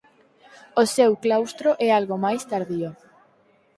[0.81, 2.89] O seu claustro é algo máis tardío.